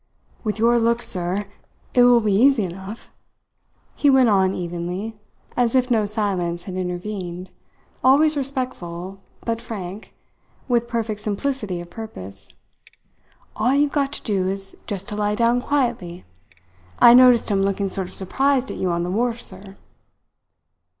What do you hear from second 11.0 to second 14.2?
simplicity of purpose. "All you've got